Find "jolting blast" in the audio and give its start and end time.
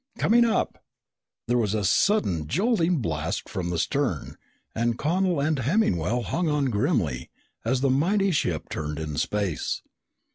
2.47-3.47